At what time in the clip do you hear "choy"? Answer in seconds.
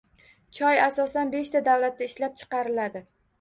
0.59-0.79